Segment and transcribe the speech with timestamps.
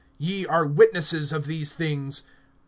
[0.19, 2.23] (48)Ye are witnesses of these things.